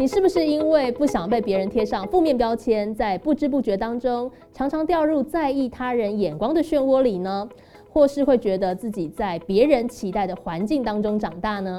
[0.00, 7.46] 你是不是因为不想被别人贴上负面标签，在不知不觉当中常常掉入在意他人眼光的漩涡里呢？
[7.90, 11.78] 或是会觉得自己在别人期待的环境当中长大呢？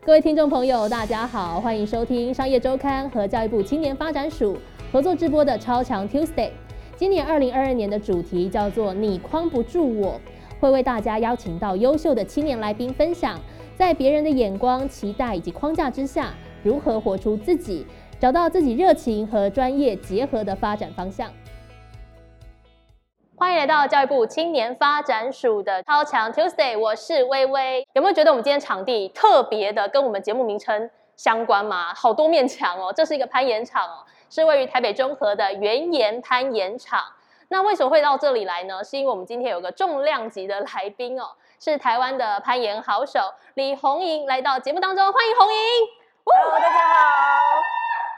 [0.00, 4.56] 各位听众朋友，大家好，欢迎收听商业周刊和教育部青年发展署
[4.90, 6.48] 合作直播的超强 Tuesday。
[6.96, 10.18] 今年二零二二年的主题叫做“你框不住我”，
[10.58, 13.38] 会为大家邀请到优秀的青年来宾分享。
[13.76, 17.84] 在别人的眼光、期待以及框架之下，如何活出自己，
[18.20, 21.28] 找到自己热情和专业结合的发展方向？
[23.36, 27.84] 欢迎来到教育部青年发展署的超强 Tuesday，我是微微。
[27.94, 31.92] 有没有觉得我们今天场地特别的跟我们节目名称相关吗？
[31.92, 37.02] 好多面墙哦，这是一个攀岩场哦，是位于台北中和的原岩攀岩场。
[37.48, 38.84] 那为什么会到这里来呢？
[38.84, 41.24] 是因为我们今天有个重量级的来宾哦。
[41.58, 43.20] 是台湾的攀岩好手
[43.54, 46.01] 李红莹来到节目当中，欢迎红莹。
[46.24, 47.62] 哇大家好。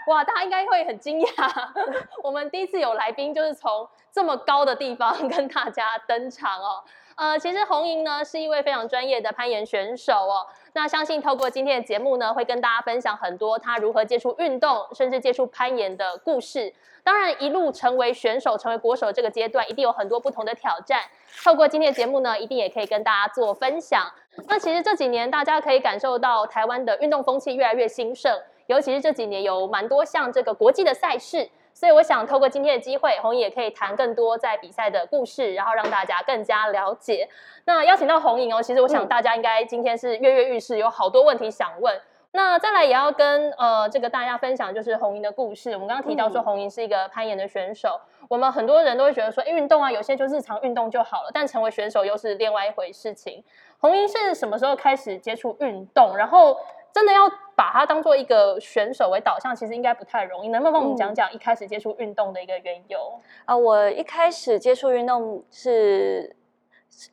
[0.06, 1.69] 哇，大家应该会很惊讶，
[2.22, 6.84] 我们第一次有来宾就是从这么高的地方跟大家登场哦。
[7.16, 10.47] 呃，其实红莹呢是一位非常专业的攀岩选手哦。
[10.75, 16.75] 那相信透过今天的节目呢，会跟大家分享很多他如何接触运动，甚至接触攀岩的故事。
[17.02, 21.02] 当然，一路成为选手、成为国手这个阶段，一定有很多不同的挑战。
[21.44, 24.10] 透过今天的节目呢，一定也可以跟大家做分享。
[24.46, 31.48] 那其实这几年，大家可以感受到台湾的运动风气越来越兴盛，尤其是这几年有蛮多项这个国际的赛事。
[31.72, 37.28] 所以我想透过今天的机会，红颖也可以谈更多在比赛的故事，然后让大家更加了解。
[37.64, 42.00] 那邀请到红颖哦，其实我想大家应该今天是跃跃欲试，有好多问题想问。
[42.36, 45.70] 那再来也要跟呃这个大家分享，就是红莹的故事。
[45.70, 53.44] 我们刚刚提到说红莹是一个攀岩的选手，我们很多人都会觉得说，运动啊，有些就日常运动就好了，但成为选手又是另外一回事情。
[53.78, 56.16] 红莹是什么时候开始接触运动？
[56.16, 56.56] 然后
[56.92, 57.20] 真的要
[57.54, 60.48] 把它当做一个选手为导向，其实应该不太容易。
[60.48, 62.98] 能不能帮我们讲讲一开始接触运动的一个缘由？
[63.44, 66.34] 啊，我一开始接触运动是。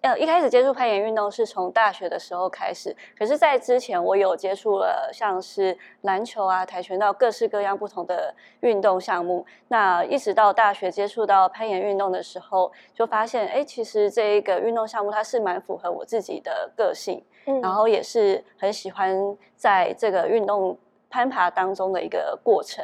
[0.01, 9.45] 呃，一开始接触攀岩运动是从大学的时候开始，可是，在之前我有接触了像是篮球啊、跆拳道各式各样不同的运动项目。
[9.67, 17.23] 那一直到大学接触到攀岩运动的时候，就发现，哎，其实这一个运动项目它是蛮符合我自己的个性，
[17.61, 20.77] 然后也是很喜欢在这个运动
[21.09, 22.83] 攀爬当中的一个过程。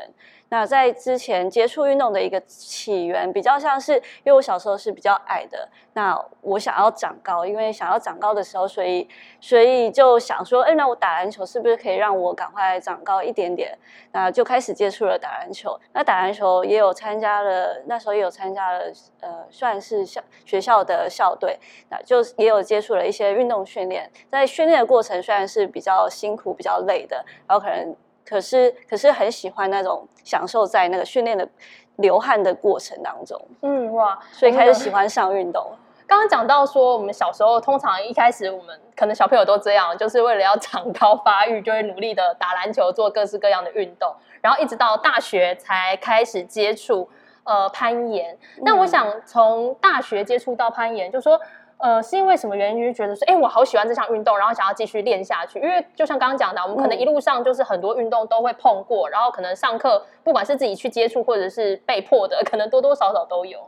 [0.50, 9.08] 那在之前接触运动的一个起源，比较像是因为我小时候是比较矮的，那我想要长高，因为想要长高的时候，所以
[9.42, 13.78] 所以就想说，哎，那我打篮球是不是可以让我赶快长高一点点？
[14.14, 15.78] 那就开始接触了打篮球。
[15.92, 18.86] 那打篮球也有参加了，那时候也有参加了，
[19.20, 21.60] 呃，算是校学校的校队，
[21.90, 24.10] 那就也有接触了一些运动训练。
[24.32, 27.94] 在训练的过程虽然是比较辛苦、比较累的，然后可能。
[28.28, 31.48] 可是，可是很喜欢那种享受在那个训练的
[31.96, 33.40] 流汗的过程当中。
[33.62, 35.72] 嗯，哇，所以开始喜欢上运动。
[36.06, 47.10] 刚刚讲到说，我们小时候通常一开始，我们可能小朋友都这样，就是为了要长高发育，就会努力的打篮球，做各式各样的运动，然后一直到大学才开始接触
[47.44, 48.38] 呃攀岩。
[48.58, 51.40] 那我想从大学接触到攀岩，就说。
[51.80, 55.60] 呃，是因为什么原因就觉得说，哎，我好喜欢这项运动，然后想要继续练下去。
[55.60, 63.60] 因为就像刚刚讲的，我们可能一路上就是很多运动都会碰过，然后可能上课不管是自己去接触或者是被迫的，可能多多少少都有。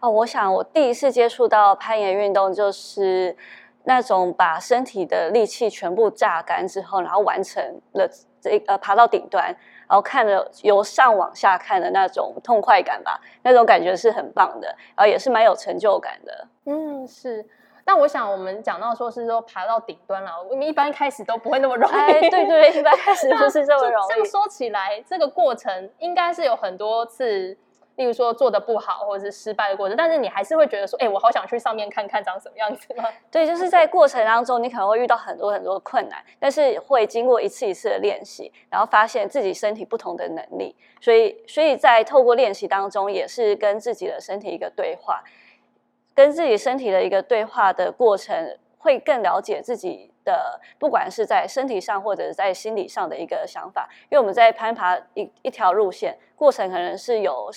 [0.00, 3.36] 哦，我想我第一次接触到攀岩运动，就是
[3.84, 7.62] 那种把身体的力气全部榨干之后，然后完成
[7.92, 8.08] 了
[8.40, 9.54] 这呃爬到顶端。
[9.92, 14.66] 然后看着由上往下看的那种痛快感吧，那种感觉是很棒的，
[14.96, 16.48] 然后也是蛮有成就感的。
[16.64, 17.44] 嗯，是。
[17.84, 22.30] 但我想我们讲到说是说爬到顶端了，我们一般开始都不会那么容易。
[22.30, 24.08] 对对，一般开始不是这么容易。
[24.08, 27.54] 这样说起来，这个过程应该是有很多次。
[27.96, 33.04] 例如说做的不好，或者是失败的过程，但是你还是会觉得说，哎，我好想去上面看看长什么样子吗？
[33.30, 45.22] 对，就是在过程当中，你可能会遇到很多很多的困难，但是会经过一次一次的练习，然后发现自己身体不同的能力，所以，所以在透过练习当中，也是跟自己的身体一个对话，
[46.14, 57.50] 跟自己身体的一个对话的过程，会更了解自己的，不管是在身体上或者在心理上的一个想法，因为我们在攀爬一一条路线过程，可能是有。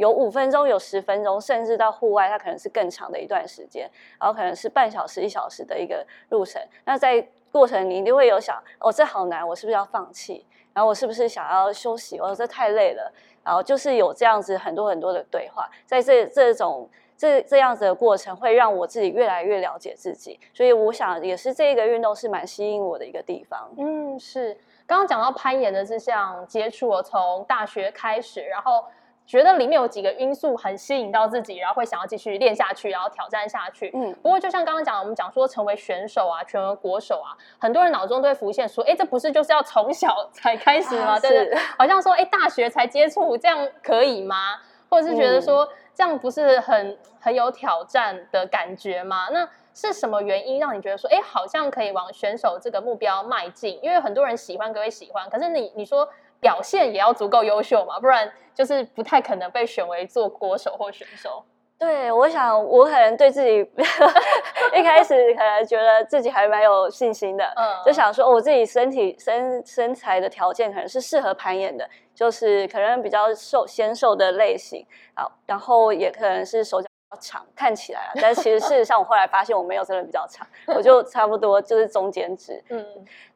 [0.00, 3.88] 有五分钟，有十分钟，甚至到户外，它可能是更长的一段时间，
[4.18, 6.60] 然后可能是半小时、一小时的一个路程。
[6.86, 7.20] 那在
[7.52, 10.46] 过程，你一定会有想，哦，这好难，我是不是要放弃？
[10.72, 12.18] 然后我是不是想要休息？
[12.18, 13.12] 哦，这太累了。
[13.44, 20.40] 然后就是有这样子很多很多的对话，在这这种这这样子的过程，会让我自己越来越了解自己。
[20.54, 23.70] 所以我想，也是这个运动是蛮吸引我的一个地方。
[23.76, 24.56] 嗯，是。
[24.86, 28.84] 刚刚讲到攀岩的这项接触，我从大学开始，然后
[29.30, 33.88] 觉得里面有几个因素很吸引到自己，然后会想要继续练下去，然后挑战下去。
[33.94, 41.16] 嗯，不过就像刚刚讲，我们讲说成为选手啊，成为国手啊，很多人脑中都会浮现说，哎，这不是就是要从小才开始吗？
[41.20, 41.54] 对不对？
[41.78, 44.56] 好像说，哎，大学才接触，这样可以吗？
[44.88, 49.28] 或者是觉得说，这样不是很很有挑战的感觉吗？
[49.30, 53.78] 那是什么原因让你觉得说，哎，好像可以往选手这个目标迈进？
[53.80, 56.08] 因为很多人喜欢，各位喜欢，可是你你说
[56.40, 61.44] 表现也要足够优秀嘛，不然就是不太可能被选为做国手或选手。
[61.78, 63.58] 对，我想我可能对自己
[64.76, 82.86] 一开始可能觉得自己还蛮有信心的，嗯，就想说我自己身体身身材的条件可能是适合攀岩的，就是可能比较瘦纤瘦的类型，好，然后也可能是手脚长，看起来，但其实事实上我后来发现我没有真的比较长，我就差不多就是中间值，嗯，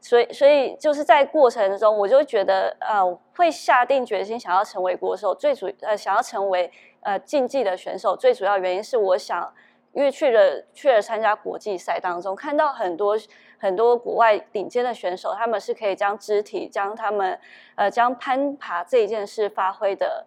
[0.01, 3.05] 所以所以就是在过程中我就觉得呃
[3.37, 6.71] 会下定决心想要成为国手，最主呃想要成为。
[7.07, 9.53] 呃，竞技的选手最主要原因是，我想，
[9.93, 13.15] 因为去了去了参加国际赛当中，看到很多
[13.59, 17.39] 很多国外顶尖的选手，他们是可以将肢体将他们
[17.75, 20.25] 呃将攀爬这一件事发挥的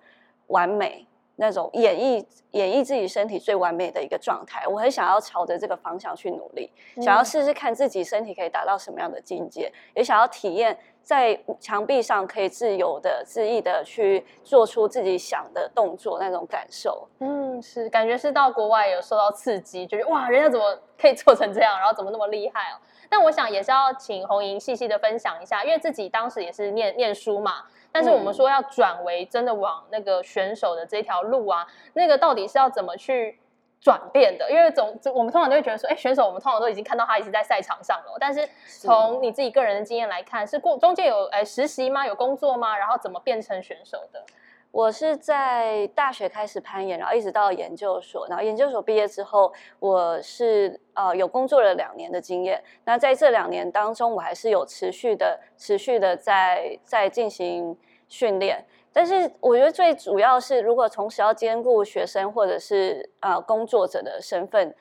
[0.50, 1.08] 完美。
[1.38, 6.70] 那种演绎演绎自己身体最完美的一个状态，我很想要朝着这个方向去努力，
[7.02, 17.08] 想要试试看自己身体可以达到什么样的境界，也想要体验在墙壁上可以自由的、恣意的去做出自己想的动作那种感受。
[17.20, 22.76] 嗯，是感觉是到国外有受到刺激，觉得哇，人家怎么可以做成这样，然后怎么那么厉害哦？
[23.10, 27.64] 但我想也是要请红莹细细的分享一下，因为自己当时也是念念书嘛。
[27.92, 33.40] 但是我们说要转为真的往那个选手的这条路啊，那个到底是要怎么去
[33.80, 34.52] 转变的？
[34.52, 38.18] 因为总我们通常都会觉得说，哎，选手我们通常都已经看到他一直在赛场上了。
[38.20, 42.06] 但是从你自己个人的经验来看，是过中间有哎实习吗？
[42.06, 42.78] 有工作吗？
[42.78, 44.24] 然后怎么变成选手的？
[44.72, 52.64] 我是在大学开始攀岩，然后一直到研究所，然后研究所毕业之后，我是呃有工作了两年的经验。
[52.86, 57.78] 那在这两年当中，我还是有持续的、持续的在在进行。
[58.10, 64.74] 训练，但是我觉得最主要是，如果同时要兼顾学生或者是呃工作者的身份，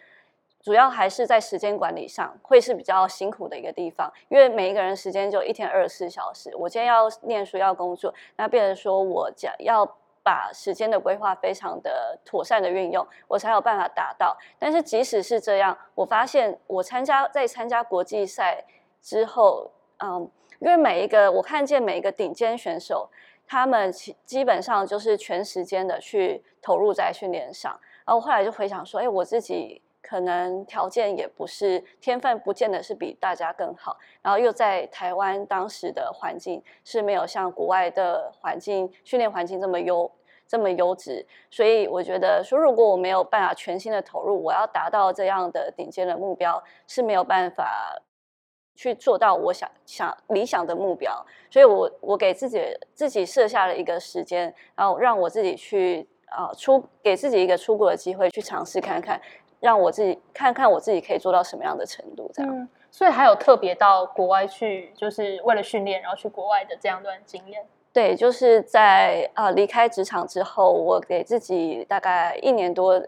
[0.67, 9.87] 主要还是在时间管理上会是比较辛苦的一个地方，因为每一个人时间就一天二十四小时，我今天要念书要工作，那变成说我讲要
[10.25, 14.37] 把时间的规划非常的妥善的运用，我才有办法达到。
[14.59, 18.65] 但是即使是这样，我发现我参加在参加国际赛
[19.01, 20.29] 之后，嗯。
[20.59, 23.09] 因为每一个我看见每一个顶尖选手，
[23.47, 27.79] 他们基基本上就是全时间的去投入在训练上。
[28.07, 33.97] 然后我后来就回想说，哎，我自己可能条件也不是天分，不见得是比大家更好。
[34.23, 40.11] 然后又在台湾当时的环境是没有像国外的环境训练环境这么优
[40.47, 48.01] 这么优质，所以我觉得说，如果我没有办法全心的投入，我要达到这样的顶尖的目标是没有办法。
[48.79, 52.61] 去做到我想想理想的目标，所以我我给自己
[52.93, 59.19] 自己设下了一个时间，然后让我自己去啊出给自己一个出国的机会，去尝试看看，
[59.67, 62.69] 让我自己看看我自己可以做到什么样的程度，这样。
[62.93, 67.67] 所以还有特别到国外去，就是为了训练，然后去国外的这样一段经验。
[67.93, 73.05] 对，就是在啊离开职场之后，我给自己大概一年多。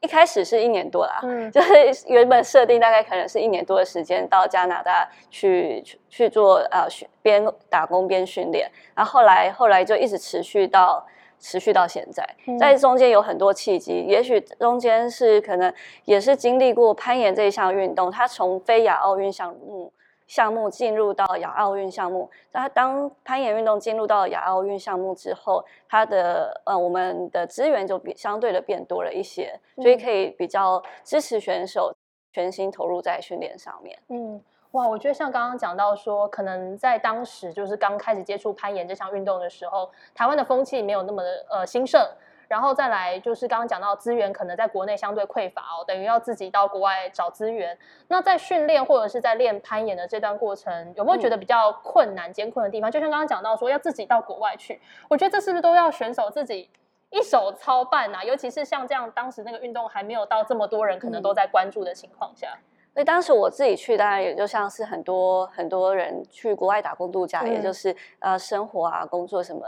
[0.00, 6.86] 一开始是一年多啦，嗯， 就是原本设定大概可能是一年多的时间到加拿大去去做呃
[7.22, 11.02] 边打工边训练，然后后来后来就一直持续到
[11.38, 12.24] 持续到现在，
[12.58, 15.72] 在中间有很多契机，也许中间是可能
[16.04, 19.92] 也是经历过攀岩这一项运动，它从非亚奥运项目。
[20.26, 31.94] 项目进入到亚奥运项目，那当攀岩运动进入到亚奥运项目之后，它的呃我们的资源就比相对的变多了一些，所以可以比较支持选手
[32.32, 33.98] 全心投入在训练上面。
[34.08, 34.40] 嗯，
[34.74, 42.04] 哇，我觉得像刚刚讲到说，可能在当时就是刚开始接触攀岩这项运动的时候，台湾的风气没有那么的呃兴盛。
[42.46, 47.76] 然后再来就是刚刚讲到资源可能在国内相对匮乏哦，等于要自己到国外找资源。
[48.08, 52.90] 那在训练或者是在练攀岩的这段过程，有没有觉得比较困难、艰困的地方？
[52.90, 56.68] 就像刚刚讲到说要自己到国外去，我觉得这是不是都要选手自己
[57.10, 58.22] 一手操办啊？
[58.22, 62.58] 尤其是像这样，当时那个运动还没有到这么多人可能都在关注的情况下。
[62.94, 69.66] 所以当时我自己去，当然也就像是很多很多人去国外打工度假，也就是呃生活啊、工作什么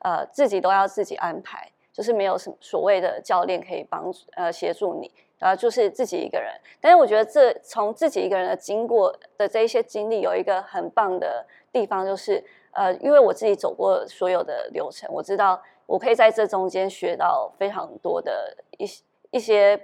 [0.00, 1.66] 呃自己都要自己安排。
[1.92, 6.52] 就是没有什么所谓的教练可以帮助呃协助你，然后就是自己一个人。
[6.80, 19.80] 但是我觉得这从自己一个人的经过的这一些经历，有一个很棒的地方，就是呃，因为我自己走过所有的流程，我知道我可以在这中间学到非常多的一些一些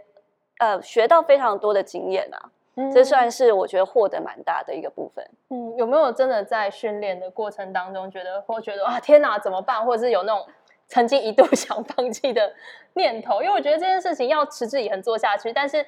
[0.58, 2.50] 呃，学到非常多的经验啊。
[2.92, 5.22] 这算是我觉得获得蛮大的一个部分。
[5.50, 10.46] 嗯，有没有真的在训练的过程当中觉得或觉得啊天哪怎么办，或者是有那种
[10.86, 12.52] 曾经一度 想放弃的
[12.94, 13.42] 念头？
[13.42, 15.84] 因为我觉得这件事情要持之以恒做下去，但是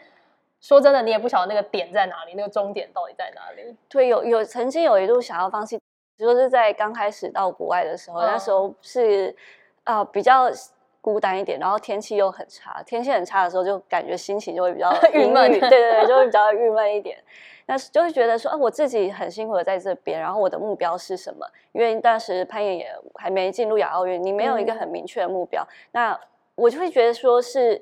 [0.60, 3.76] 说真的，你也不晓得那个点在哪里，那个终点到底在哪里。
[3.88, 5.80] 对，有有曾经有一度想要放弃，
[6.18, 9.34] 就是在刚开始到国外的时候，那时候是
[9.84, 10.50] 啊比较。
[11.02, 17.18] 孤单一点，然后天气又很差，天气很差的时候，就感觉心情就会比较 郁闷， 对对对，就会比较郁闷一点。
[17.66, 21.46] 那就会觉得说，啊，我自己很辛苦的在这边，然后我的目标是什么？
[21.72, 26.18] 因为当时攀岩也还没进入亚奥运，你没有一个很明确的目标，那
[26.54, 27.80] 我就会觉得说是，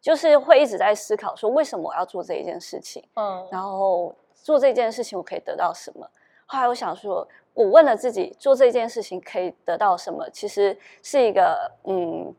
[0.00, 3.02] 就是会一直在思考说，为什么我要做这一件事情？
[3.16, 6.06] 嗯，然后做这件事情我可以得到什么？
[6.46, 10.28] 后来我想说，我问了自己，做这件事情可以得到什么？
[10.30, 12.34] 其实是一个，嗯。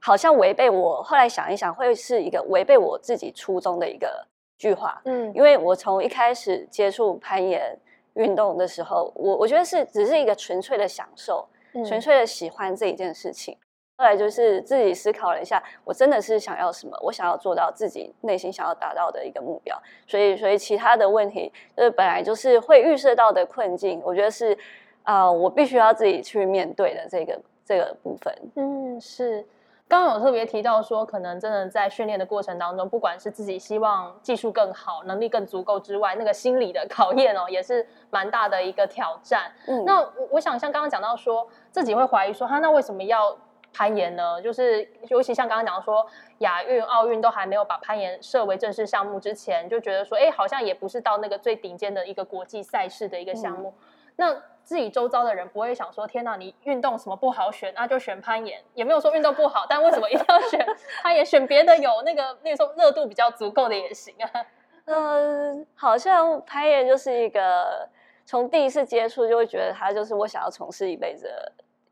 [0.00, 4.26] 好像违背我，后来想一想，会是一个违背我自己初衷的一个
[4.58, 5.00] 句话。
[5.04, 7.76] 嗯，因为我从一开始接触攀岩
[8.14, 11.46] 运动的时候，我我觉得是只是一个纯粹的享受，
[11.86, 13.56] 纯粹的喜欢这一件事情。
[13.98, 16.94] 后来就是自己思考了一下，我真的是想要什么？
[17.02, 19.74] 我想要做到自己内心想要达到的一个目标。
[20.06, 24.56] 所以，所以其他的问题，就是本来就是会预设到的困境，我觉得是
[25.02, 28.34] 啊，我必须要自己去面对的这个这个部分。
[28.56, 29.42] 嗯，是。
[29.88, 39.52] 刚刚有特别提到说，可能真的在训练的过程当中，不管是自己希望技术更好、能力更足够之外，那个心理的考验哦，也是蛮大的一个挑战。
[39.68, 43.36] 嗯，那我我想像刚刚讲到说，自己会怀疑说，他那为什么要
[43.72, 44.42] 攀岩呢？
[44.42, 46.04] 就是尤其像刚刚讲说，
[46.38, 53.72] 亚运、奥运都还没有把攀岩设为正式项目之前，就觉得说，哎，好像也不是到那个最顶尖的一个国际赛事的一个项目。
[54.16, 60.66] 那自己周遭的人不会想说：“天哪，你运动什么不好选，那就选攀岩。”也没有说运动不好，但为什么一定要选
[61.02, 61.24] 攀岩？
[61.24, 64.46] 选别的有那个那时候热度比较足够的也行啊。
[64.86, 67.88] 嗯，好像攀岩就是一个
[68.24, 71.30] 从第一次接触就会觉得它就是我想要从事一辈子。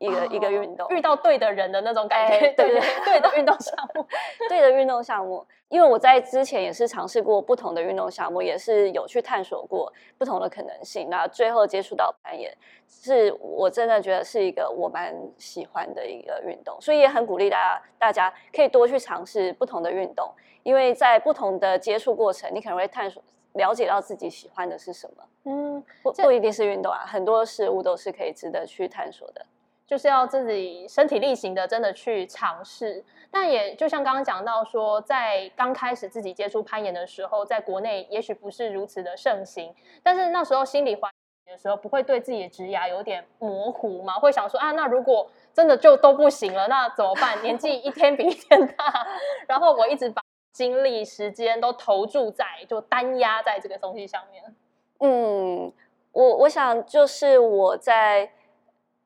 [0.05, 4.05] 一个一个运动，遇到对的人的那种感觉，对对 对的运动项目，
[4.47, 5.45] 对的运动项目。
[5.67, 11.09] 因为我在之前也是尝试过不同的运动项目，也是有去探索过不同的可能性。
[11.09, 12.55] 那最后接触到攀岩，
[12.87, 20.31] 是我真的觉得是一个我蛮喜欢的一个运动，所以也很鼓励大家，大家可以多去尝试不同的运动，
[20.61, 23.21] 因为在不同的接触过程，你可能会探索
[23.53, 25.23] 了解到自己喜欢的是什么。
[25.45, 29.43] 嗯，不不一定是运动啊，很多事物都是可以值得去探索的。
[29.87, 33.03] 就是要自己身体力行的，真的去尝试。
[33.29, 39.75] 但也就像刚刚讲到说，在刚开始自己接触攀岩的时候，在国内也许不是如此的盛行。
[40.01, 44.17] 但是那时候心里怀疑的时候，不会对自己的职涯有点模糊吗？
[44.17, 47.41] 会想说啊，那如果真的就都不行了，那怎么办？
[47.43, 49.07] 年纪一天比一天大，
[49.47, 54.55] 然后我一直把精力、时间都投注在就单压在这个东西上面。
[54.99, 55.71] 嗯，
[56.13, 58.31] 我我想就是我在。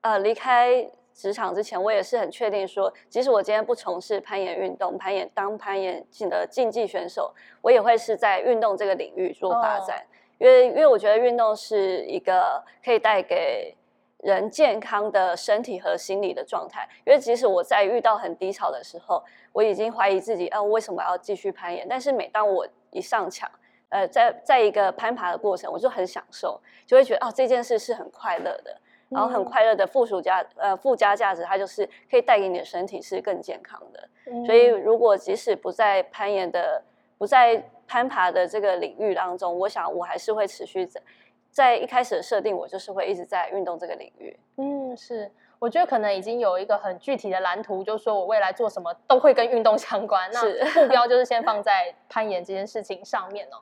[0.01, 10.05] 呃，离开职场之前，我也是很确定说，即使我今天不从事攀岩运动，攀岩当攀岩进的竞技选手，我也会是在运动这个领域做发展。
[10.37, 13.75] 因为，因为我觉得运动是一个可以带给
[14.19, 16.87] 人健康的身体和心理的状态。
[17.05, 21.85] 因为即使我在遇到很低潮的时候，我已经怀疑自己，啊，为什么要继续攀岩？
[21.89, 23.51] 但是每当我一上墙，
[23.89, 28.79] 呃，在在一个攀爬的过程，我就很享受，就会觉得，哦，这件事是很快乐的。
[29.09, 34.09] 然后很快乐的附属加呃附加价值，它就是可以带给你的身体是更健康的。
[34.45, 36.81] 所以如果即使不在攀岩的
[37.17, 41.01] 不在攀爬的这个领域当中，我想我还是会持续在
[41.49, 44.39] 在一开始的设定，我就是会一直在运动这个领域。
[44.57, 50.29] 嗯，是，我觉得可能已经有一个很具体的蓝图，就是说我未来做什么都会跟运动相关。
[50.31, 53.57] 那目标就是先放在攀岩这件事情上面哦。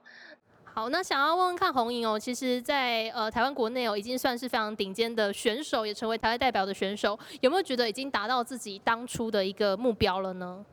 [0.77, 10.63] 好，那想要问问看红莹哦，其实，在呃台湾国内哦，已经算是非常顶尖的选手，也成为台湾代表的选手，有没有觉得已经达到自己当初的一个目标了呢？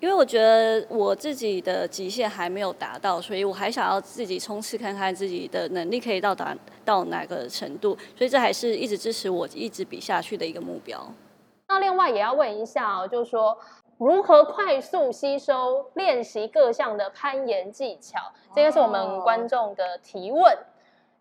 [0.00, 11.10] 因为我觉得我自己的极限还没有达到，所以我还想要自己冲刺看看自己的能力可以到达到哪个程度，所以这还是一直支持我一直比下去的一个目标。
[11.68, 13.56] 那另外也要问一下哦，就是说。
[14.04, 18.18] 如何快速吸收练习各项的攀岩技巧？
[18.52, 20.58] 这个是我们观众的提问。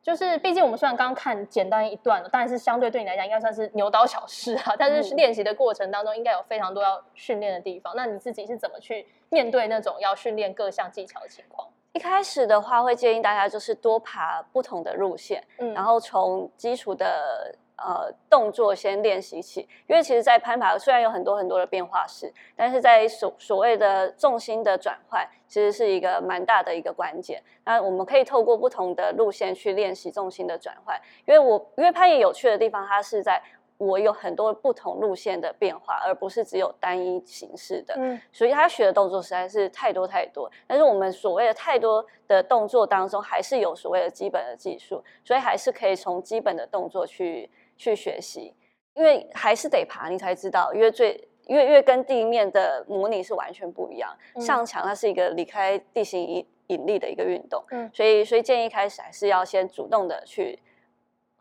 [0.01, 7.93] 就是毕竟我们虽然刚刚看简单一段，当然是相对对你来讲应该算是牛刀小试啊，但是嗯练习的过程当中应该有非常多要训练的地方。
[7.95, 11.67] 那你自己是怎么去面对那种要训练各项技巧的情况？
[11.93, 19.67] 一开始的话，会建议大家就是多爬不同的路线，嗯然后从基础的呃动作先练习起。
[19.87, 27.43] 因为其实，在攀爬虽然有很多很多的变化式，但是在所所谓的重心的转换，其实是一个蛮大的一个关键。
[27.65, 30.97] 那我们可以透过不同的路线去练习重心的转换。
[31.25, 33.41] 因为我因为攀岩有趣的地方，它是在
[33.81, 37.95] 我有很多不同路线的变化，而不是只有单一形式的。
[37.97, 38.21] 嗯。
[38.31, 48.53] 所以他学的动作实在是太多太多，但是我们所谓的太多的动作当中，还是有所谓的基本的技术，所以还是可以从基本的动作去去学习，
[48.93, 54.41] 因为还是得爬你才知道，因为最因为因为跟地面的模拟是完全不一样，嗯。
[54.41, 57.89] 上墙它是一个离开地形引引力的一个运动，嗯。
[57.91, 60.59] 所以所以建议一开始还是要先主动的去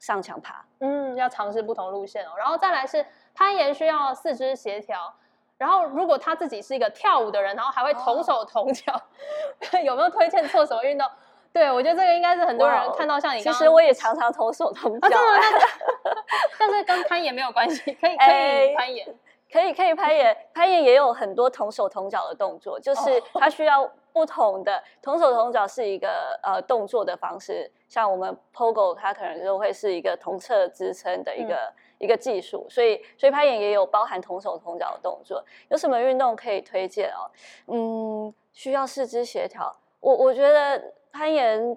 [0.01, 0.65] 上墙爬。
[0.81, 2.31] 嗯，要尝试不同路线哦。
[2.37, 5.15] 然后再来是攀岩需要四肢协调。
[5.57, 9.01] 然后，如果他自己是一个跳舞的人，然后还会同手同脚，
[9.85, 11.07] 有没有推荐做什么运动？
[11.53, 15.19] 对我觉得这个应该是很多人看到像你其实我也常常同手同啊，脚、
[16.59, 19.07] 但是跟攀岩没有关系，可以 可以哎攀岩。
[19.53, 35.45] 可以可以攀岩，攀岩也有很多同手同脚的动作，就是哦它需要不同的同手同脚是一个呃动作的方式，像我们 POGO 它可能就会是一个同侧支撑的一个、嗯一个技术，所以所以攀岩也有包含同手同脚的动作。
[35.69, 37.29] 有什么运动可以推荐哦？
[37.67, 41.77] 嗯，需要四肢协调，我我觉得攀岩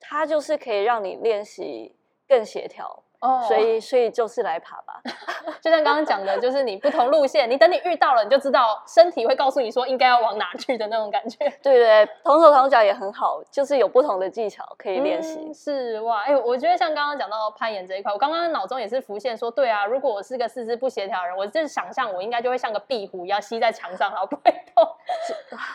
[0.00, 1.94] 它就是可以让你练习
[2.26, 5.00] 更协调，哦所以所以就是来爬吧。
[5.60, 11.38] 就像刚刚讲的，就是你不同路线，你等你遇到了，你就知道身体会告诉你说应该要往哪去的那种感觉。
[11.62, 15.40] 对对，同手同脚也很好，就是有不同的技巧可以练习。
[15.40, 24.84] 嗯是哇，哎、我觉得像刚刚讲到攀岩这一块，我刚刚脑中也是浮现说，对啊，如果我是个四肢不协调的人，我就是想象我应该就会像个壁虎一样吸在墙上，然后不会动，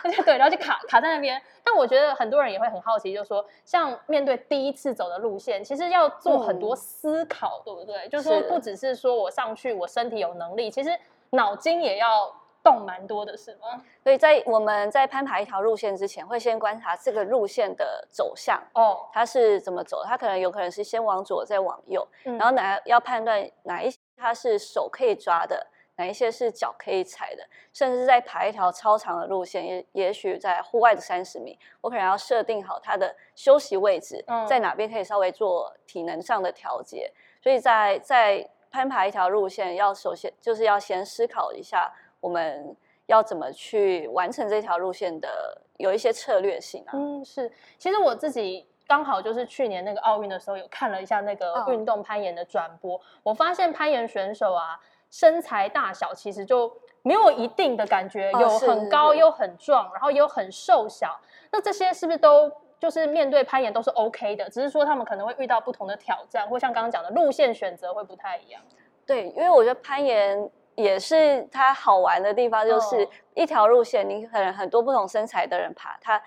[0.02, 1.40] 而 且对，然后就卡卡在那边。
[1.66, 7.33] 但我觉得很多人也会很好奇，就是说，像面对第一次走的路线，其实要做很多嗯思考，
[7.64, 8.08] 对不对？
[8.08, 10.90] 就是说，不只是说我上去，我身体有能力，其实
[11.30, 13.82] 脑筋也要动蛮多的，是吗？
[14.02, 20.02] 所以在我们在攀爬一条路线之前，会先观察这个路线的走向，哦，它是怎么走？
[20.04, 37.12] 它可能有可能是先往左再往右，嗯然后哪要判断哪一些它是手可以抓的，哪一些是脚可以踩的，甚至是在爬一条超长的路线，也也许在户外的三十米，我可能要设定好它的休息位置，嗯在哪边可以稍微做体能上的调节。
[37.44, 45.28] 所以在在攀爬一条路线，要首先就是要先思考一下我们要怎么去完成这条路线的
[45.76, 46.92] 有一些策略性啊。
[46.94, 47.52] 嗯，是。
[47.78, 54.80] 其实我自己刚好就是去年那个奥运的时候，有看了一下那个嗯运动攀岩的转播，我发现攀岩选手啊，
[55.10, 61.20] 身材大小其实就没有一定的感觉，有很高，是又很壮，然后也有很瘦小。
[61.52, 62.50] 那这些是不是都？
[62.80, 68.60] 就是面对攀岩都是 OK 的，只是说他们可能会遇到不同的挑战，或像刚刚讲的路线选择会不太一样。
[69.06, 76.22] 对，因为我觉得攀岩也是它好玩的地方，就是哦一条路线，你可能很多不同身材的人爬，它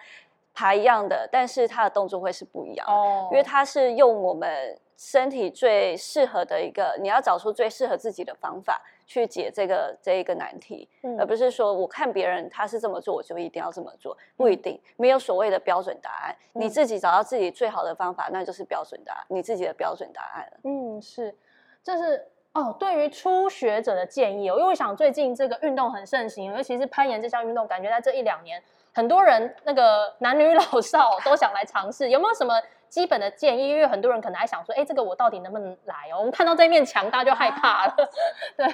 [0.54, 20.58] 爬一样的，但是它的动作会是不一样的，哦因为它是用我们身体最适合的一个，你要找出最适合自己的方法去解这个这一个难题，嗯而不是说我看别人他是这么做，我就一定要这么做，不一定，没有所谓的标准答案，你嗯自己找到自己最好的方法，那就是标准答案，你自己的标准答案了。
[20.66, 21.34] 嗯，是，
[21.82, 22.76] 这是哦。
[22.78, 28.62] 对于初学者的建议哦，因为我想最近这个运动很盛行，尤其是攀岩这项运动，感觉在这一两年，
[28.98, 32.10] 很多人那个男女老少都想来尝试。
[32.10, 33.70] 有没有什么基本的建议？
[33.70, 36.18] 因为很多人可能还想说，哎，这个我到底能不能来哦？
[36.18, 37.96] 我们看到这面墙，大家就害怕了。
[38.58, 38.68] 对，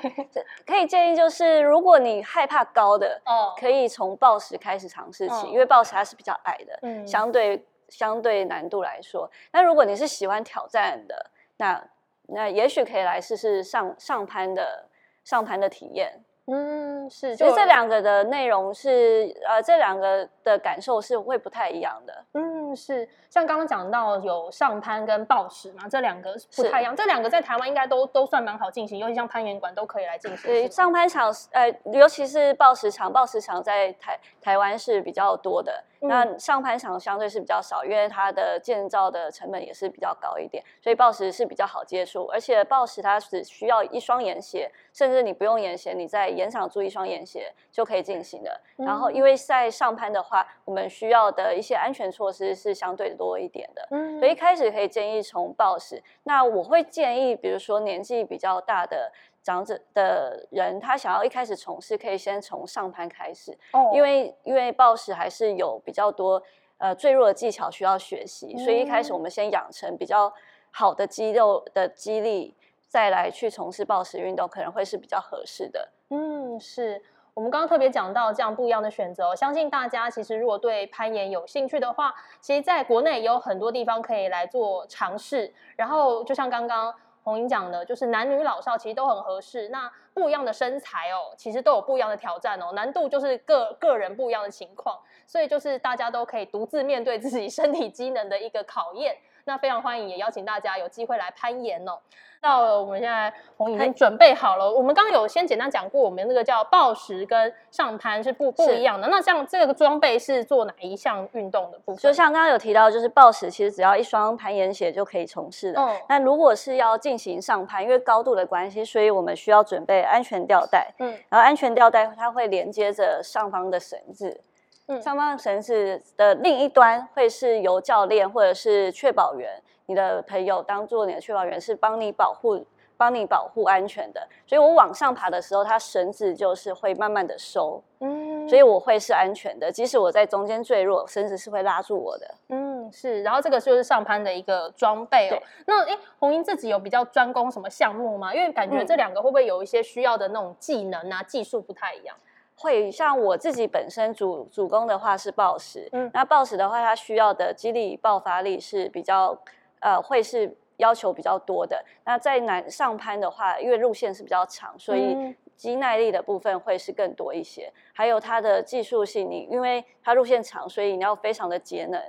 [0.66, 9.30] 可以建议就是，如果你害怕高的，哦，可以从暴食开始尝试起，嗯因为暴食它是比较矮的，嗯相对相对难度来说。
[9.52, 11.84] 那如果你是喜欢挑战的，那
[12.28, 14.86] 那也许可以来试试上上攀的
[15.26, 16.24] 上攀的体验。
[16.46, 22.26] 嗯，是，就这两个的内容是呃，这两个的感受是会不太一样的。
[22.34, 26.94] 嗯，是像刚刚讲到有上攀跟暴食嘛，这两个是不太一样。
[26.94, 30.52] 这两个在台湾应该都都算蛮好进行，尤其像攀岩馆都可以来进行。
[30.52, 35.82] 对，上攀场呃，尤其是报时场，报时场在台台湾是比较多的。
[36.06, 48.60] 那上攀场相对是比较少，因为它的建造的成本也是比较高一点，所以抱石是比较好接触，而且抱石它只需要一双岩鞋，甚至你不用岩鞋，你在岩场租一双眼鞋就可以进行的。
[48.76, 56.02] 然后因为在上攀的话，我们需要的一些安全措施是相对多一点的，嗯所以一开始可以建议从抱石。
[56.24, 59.12] 那我会建议，比如说年纪比较大的。
[59.46, 66.42] 长者的人，他想要一开始从事，可以先从上攀开始，哦，因为因为暴食还是有比较多
[66.78, 70.34] 呃最弱的技巧需要学习，所以一开始我们先养成比较
[70.72, 72.56] 好的肌肉的肌力，
[72.94, 75.90] 再来去从事暴食运动，可能会是比较合适的。
[76.12, 77.02] 嗯，是
[77.34, 86.94] 我们刚刚特别讲到这样不一样的选择，相信大家其实如果对攀岩有兴趣的话，其实在国内也有很多地方可以来做尝试，然后就像刚刚。
[87.26, 89.70] 红英讲的，就是男女老少其实都很合适。
[89.70, 99.16] 那不一样的身材哦，其实都有不一样的挑战哦，难度就是个个人不一样的情况，所以就是大家都可以独自面对自己身体机能的一个考验。
[99.46, 102.00] 那非常欢迎，也邀请大家有机会来攀岩哦。
[102.40, 104.70] 到了，我们现在红已经准备好了。
[104.70, 109.08] 我们刚刚有先简单讲过，我们那个叫抱石跟上攀是不不一样的。
[109.08, 111.98] 那像这个装备是做哪一项运动的部分？
[111.98, 115.82] 就像刚刚有提到，就是抱石其实只要一双攀岩鞋就可以从事的。
[115.82, 115.96] 嗯。
[116.10, 120.94] 那如果是要进行上攀，因为高度的关系，所以我们需要准备安全吊带。
[121.00, 121.12] 嗯。
[121.30, 124.42] 然后安全吊带它会连接着上方的绳子。
[124.88, 125.02] 嗯。
[125.02, 129.62] 上方绳子的另一端会是由教练或者是确保员。
[129.86, 132.66] 你的朋友当做你的确保员，是帮你保护、
[132.96, 134.26] 帮你保护安全的。
[134.48, 139.70] 所以我往上爬的时候，它绳子就是会慢慢的收，嗯，所以我会是安全的。
[139.70, 142.34] 即使我在中间坠落，绳子是会拉住我的。
[142.48, 143.22] 嗯，是。
[143.24, 145.38] 然后这个就是上攀的一个装备哦。
[145.68, 148.34] 那哎，红英自己有比较专攻什么项目吗？
[148.34, 152.16] 因为感觉这两个会不会有一些需要的那种技能啊、技术不太一样？
[152.56, 159.38] 会像我自己本身主主攻的话是暴食，嗯，那暴食的话，它需要的肌力爆发力是比较。
[159.86, 161.84] 呃，会是要求比较多的。
[162.06, 167.70] 那在南上攀的话，因为路线是比较长，所以肌耐力的部分会是更多一些。
[167.92, 172.02] 还有它的技术性，你因为它路线长，所以你要非常的节能。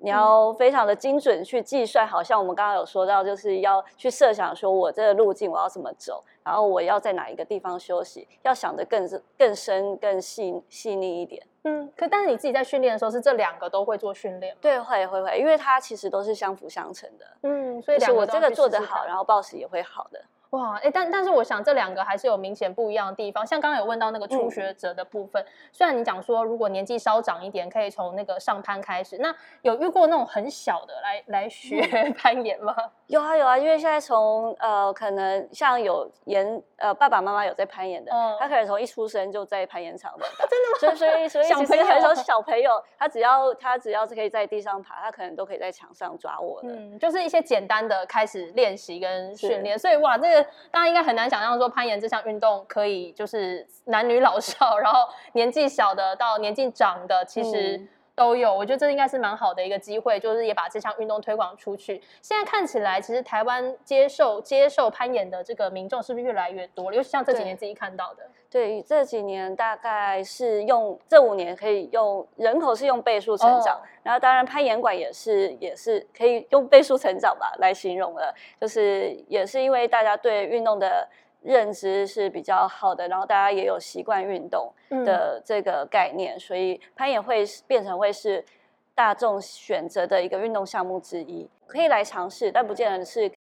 [0.00, 11.44] 你要非常的精准去计算，好像我们刚刚有说到，就是要去设想说，我这个路径我要怎么走，然后我要在哪一个地方休息，要想的更更深、更细细腻一点。
[11.64, 14.56] 嗯，可但是你自己在训练的时候，是这两个都会做训练？
[14.60, 17.26] 对，会会会，因为它其实都是相辅相成的。
[17.42, 20.20] 嗯，所以我这个做得好，然后 boss 也会好的。
[20.50, 23.46] 哇，哎，但但是我想这两个还是有明显不一样的地方。
[23.46, 31.82] 像刚刚有问到那个初学者的部分，虽然你讲说如果年纪稍长一点，可以从那个上攀开始，那有遇过那种很小的来来学
[32.16, 32.74] 攀岩吗？
[33.08, 40.94] 有啊有啊，因为现在从呃可能像有岩呃爸爸妈妈有在攀岩的，他可能从一出生就在攀岩场的， 真的吗？
[40.96, 46.68] 所以所以所以其实很多小朋友，他只要他只要是可以在地上爬，他可能都可以在墙上抓我的。
[46.70, 50.37] 嗯，就是一些简单的开始练习跟训练，所以哇这个。
[50.70, 57.80] 大家应该很难想象说攀岩这项运动可以就是男女老少，然后年纪小的到年纪长的，其实
[58.18, 58.52] 都有。
[58.52, 62.02] 我觉得这应该是蛮好的一个机会，就是也把这项运动推广出去。
[62.20, 66.96] 现在看起来，其实台湾接受接受攀岩的这个民众是不是越来越多了？
[66.96, 68.24] 尤其像这几年自己看到的。
[68.50, 81.06] 对，这几年大概是用这五年可以用人口是用倍数成长，然后当然攀岩馆也是也是可以用倍数成长吧来形容了，就是也是因为大家对运动的
[81.48, 84.72] 认知是比较好的，然后大家也有习惯运动
[85.04, 88.44] 的这个概念，所以攀岩会变成会是
[88.94, 93.32] 大众选择的一个运动项目之一，可以来尝试，但不见得是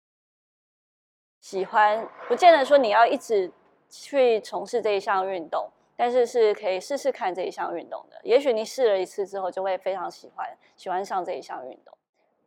[1.40, 3.52] 喜欢，不见得说你要一直。
[3.88, 8.16] 去从事这一项运动，但是是可以试试看这一项运动的。
[8.24, 10.44] 也许你试了一次之后，就会非常喜欢，
[10.76, 11.96] 喜欢上这一项运动。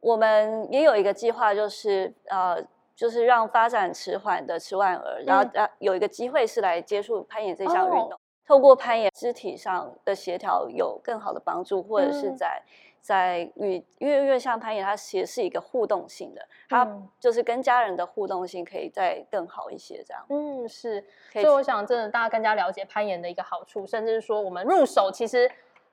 [0.01, 2.61] 我们也有一个计划，就是呃，
[2.99, 12.61] 就是让发展迟缓的迟缓儿，然后呃有一个机会是来接触攀岩这项运动，透过攀岩肢体上的协调有更好的帮助，或者是在。
[13.01, 16.85] 在与因为因为像攀岩，它其实是一个互动性的，它
[17.17, 20.25] 就是跟家人的互动性可以再更好一些这样。
[20.27, 25.49] 嗯，是，所以我想真的大家更加了解攀岩的一个好处，甚至是说我们入手其实。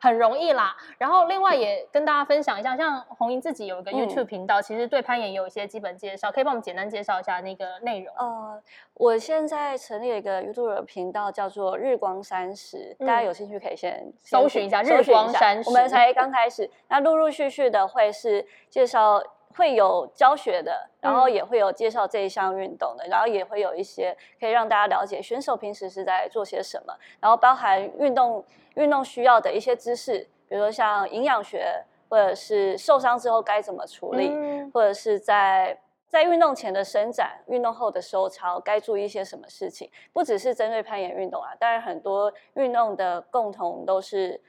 [0.06, 8.14] 很容易啦，然后另外也跟大家分享一下，像红英自己有一个 YouTube 频道，其实对攀岩也有一些基本介绍，可以帮我们简单介绍一下那个内容。
[8.16, 8.62] 呃，
[8.94, 15.68] 我现在成立了一个 YouTube 频道，叫做日光山石，大家有兴趣可以先搜寻一下日光山石。
[15.68, 19.20] 我们才刚开始，那陆陆续续的会是介绍。
[19.56, 39.90] 会有教学的，然后也会有介绍这一项运动的，然后也会有一些可以让大家了解选手平时是在做些什么，然后包含运动运动需要的一些知识，比如说像营养学，或者是受伤之后该怎么处理，嗯或者是在在运动前的伸展、运动后的收操，该注意一些什么事情？
[40.12, 44.40] 不只是针对攀岩运动啊，当然很多运动的共同都是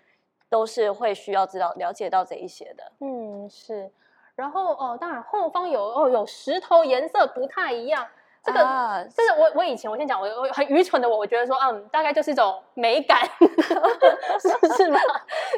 [0.50, 2.92] 都是会需要知道了解到这一些的。
[3.00, 3.90] 嗯是，
[4.38, 8.08] 然后哦，当然后方有哦有石头颜色不太一样，
[8.44, 8.64] 这个。
[8.64, 13.20] 啊这是我我以前我先讲我我很愚蠢的我，我觉得说嗯大概就是一种美感，
[14.40, 15.00] 是 是吗？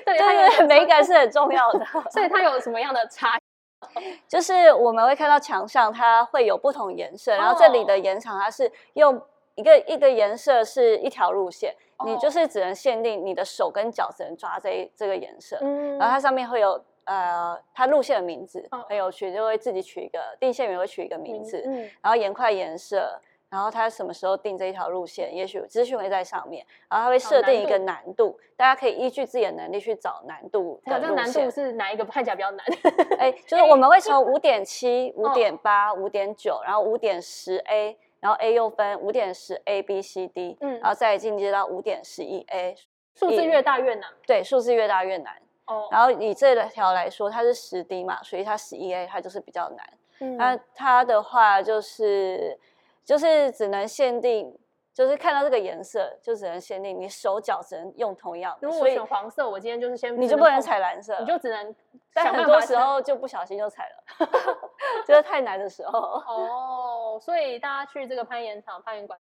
[0.05, 1.85] 对，它有一对对，种美感是很重要的。
[2.09, 3.37] 所以它有什么样的差？
[4.27, 9.21] 就是我们会看到墙上它会有不同颜色，然后这里哦的延长它是用
[9.55, 11.73] 一个一个颜色是一条路线，
[12.05, 23.19] 你就哦是只能限定你的手跟脚只能抓这这个颜色，嗯然后它上面会有呃它路线的名字哦，很有趣，就会自己取一个定线员会取一个名字，嗯然后岩块颜色。
[23.51, 31.49] 然后它什么时候定这一条路线，也许资讯会在上面，然后它会设定一个难度，大家可以依据自己的能力去找难度还有这个难度。
[31.49, 32.63] 是哪一个看起来比较难？
[33.17, 42.75] 哎，就是我们会从五点七、五哦点八、五点九，然后五点十 A，然后 A 又分五点十 A、B、C、D，嗯然后再进阶到五点十一 A。
[43.15, 45.33] 数字越大越难对，数字越大越难。
[45.69, 45.87] 哦。
[45.91, 49.87] 然后以这条来说，它是十 D 嘛，所以它十一 A 它就是比较难。
[50.21, 52.59] 嗯那它的话就是
[53.05, 54.53] 就是只能限定，
[54.93, 61.73] 就是看到这个颜色就只能限定你手脚只能用同样的，如果我选黄色，我今天就是先你就不能踩蓝色，你就只能
[62.13, 64.27] 但很多时候就不小心就踩了，
[65.07, 65.99] 就是太难的时候。
[65.99, 69.17] 哦，所以大家去这个攀岩场、攀岩馆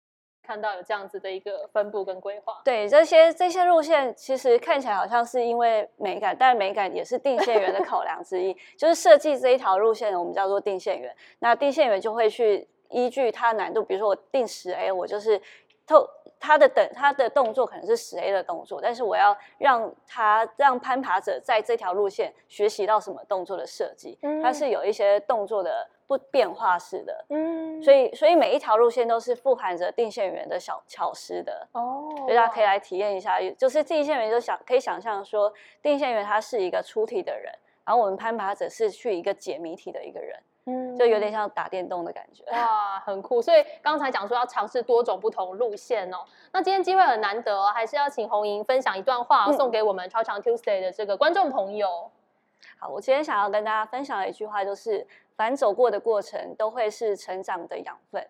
[0.48, 2.62] 看到有这样子的一个分布跟规划。
[2.64, 8.56] 对这些这些路线，其实看起来好像是因为美感，但美感也是定线员的考量之一。
[8.78, 11.14] 就是设计这一条路线，我们叫做定线员。
[11.40, 15.42] 那定线员就会去依据它难度，比如说我定十 A，我就是
[15.86, 16.08] 透
[16.40, 27.26] 它的等它的动作可能是十 A 的动作，但是我要让它让攀爬者在这条路线学习到什么动作的设计，它嗯是有一些动作的不变化式的。
[27.30, 31.68] 嗯所以，所以每一条路线都是富含着定线员的小巧思的。
[31.74, 37.54] 哦，所以大家可以来体验一下，就是定线员就想可以想象说，定线员他是一个出题的人，
[37.86, 42.44] 然后我们攀爬者是去一个解谜题的一个人，嗯就有点像打电动的感觉。
[42.52, 43.40] 哇，很酷！
[43.42, 46.18] 所以刚才讲说要尝试多种不同路线哦。
[46.52, 52.10] 那今天机会很难得哦，还是要请红莹分享一段话、嗯送给我们超长 Tuesday 的这个观众朋友。
[52.80, 55.06] 好，我今天想要跟大家分享的一句话就是：
[55.38, 58.28] 凡走过的过程都会是成长的养分。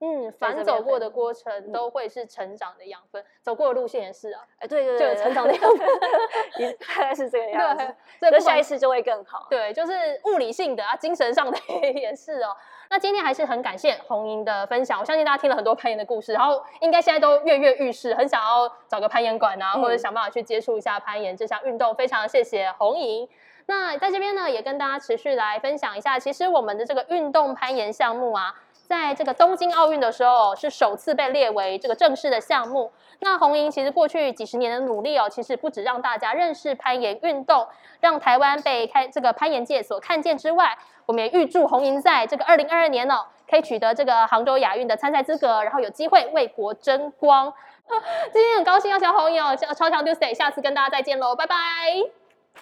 [0.00, 4.42] 嗯，在这边凡走过的分过程嗯都会是成长的养分，走过的路线也是啊。
[4.58, 5.88] 哎，对对对，就有成长的养分
[6.58, 7.94] 你大概是这个 样对子。，
[8.32, 9.46] 那下一次就会更好。
[9.48, 9.92] 对，就是
[10.24, 11.58] 物理性的啊，精神上的
[11.94, 12.54] 也是哦。
[12.90, 21.94] 那今天还是很感谢红莹的分享，我相信大家听了很多攀岩的故事，然后应该现在都跃跃欲试，很想要找个攀岩馆啊，嗯或者想办法去接触一下攀岩这项运动。
[21.94, 23.26] 非常谢谢红莹。
[23.66, 28.54] 那在这边呢，也跟大家持续来分享一下，其实我们的这个运动攀岩项目啊，
[28.86, 32.92] 在这个东京奥运的时候是首次被列为这个正式的项目。
[33.20, 37.66] 那红莹其实过去几十年的努力哦，其实不止让大家认识攀岩运动，
[38.00, 47.50] 让台湾被开这个攀岩界所看见之外，我们也预祝红莹在这个二零二二年哦，可以取得这个杭州亚运的参赛资格，然后有机会为国争光。
[48.30, 51.56] 今天很高兴要请红莹哦，超强 Tuesday，下次跟大家再见喽，拜拜。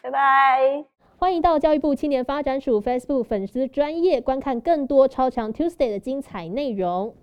[0.01, 0.92] 拜拜。
[1.23, 7.15] 欢迎到教育部青年发展署 Facebook 粉丝专业观看更多超强 Tuesday 的精彩内容。